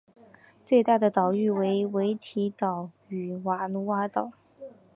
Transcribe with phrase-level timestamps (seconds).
[0.65, 4.31] 最大的岛屿为维提岛与瓦努阿岛。